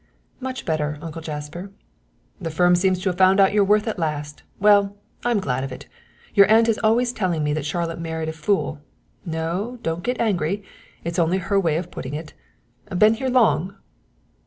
"Much 0.39 0.65
better, 0.65 0.97
uncle 0.99 1.21
Jasper." 1.21 1.69
"The 2.41 2.49
firm 2.49 2.73
seems 2.75 2.97
to 3.03 3.09
have 3.09 3.19
found 3.19 3.39
out 3.39 3.53
your 3.53 3.63
worth 3.63 3.87
at 3.87 3.99
last. 3.99 4.41
Well, 4.59 4.97
I'm 5.23 5.39
glad 5.39 5.63
of 5.63 5.71
it. 5.71 5.85
Your 6.33 6.49
aunt 6.49 6.67
is 6.67 6.79
always 6.83 7.13
telling 7.13 7.43
me 7.43 7.53
that 7.53 7.67
Charlotte 7.67 7.99
married 7.99 8.27
a 8.29 8.33
fool 8.33 8.81
no, 9.27 9.77
don't 9.83 10.01
get 10.01 10.19
angry, 10.19 10.63
that's 11.03 11.19
only 11.19 11.37
her 11.37 11.59
way 11.59 11.77
of 11.77 11.91
putting 11.91 12.15
it. 12.15 12.33
Been 12.97 13.13
here 13.13 13.29
long?" 13.29 13.75